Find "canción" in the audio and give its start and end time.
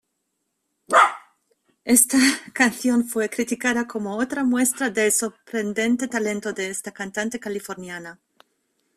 2.53-3.05